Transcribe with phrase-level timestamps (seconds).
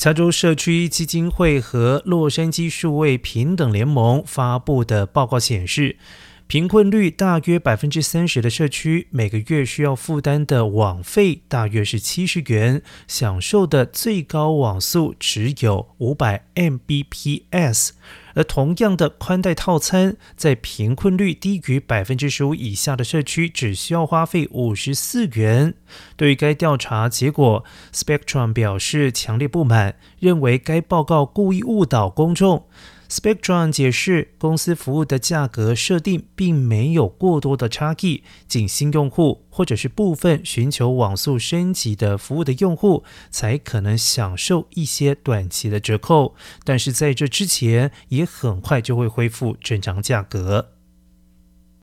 [0.00, 5.98] 加州社区基金会和洛杉矶数位平等联盟发布的报告显示。
[6.46, 17.90] 贫困率大约百分之三十的社区，每个月需要负担的网费大约是七十元，享受的最高网速只有五百 Mbps。
[18.34, 25.74] 而同样的宽带套餐，在贫困率低于百分之十五以下的社区，只需要花费五十四元。
[26.16, 32.66] 对于该调查结果，Spectrum 表示强烈不满，认为该报告故意误导公众。
[33.08, 50.72] Spectrum 解释，公司服务的价格设定并没有过多的差异，仅新用户或者是部分寻求网速升级的服务的用户才可能享受一些短期的折扣，但是在这之前也很快就会恢复正常价格。